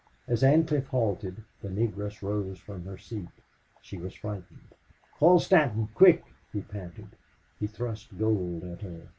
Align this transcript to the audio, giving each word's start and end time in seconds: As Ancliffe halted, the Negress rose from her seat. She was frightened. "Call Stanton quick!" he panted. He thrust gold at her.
As 0.27 0.41
Ancliffe 0.41 0.87
halted, 0.87 1.43
the 1.61 1.69
Negress 1.69 2.23
rose 2.23 2.57
from 2.57 2.85
her 2.85 2.97
seat. 2.97 3.29
She 3.83 3.97
was 3.99 4.15
frightened. 4.15 4.69
"Call 5.19 5.37
Stanton 5.39 5.89
quick!" 5.93 6.23
he 6.51 6.61
panted. 6.61 7.09
He 7.59 7.67
thrust 7.67 8.17
gold 8.17 8.63
at 8.63 8.81
her. 8.81 9.09